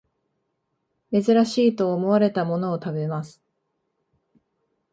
[1.11, 3.39] 珍しいと思われたものを食べます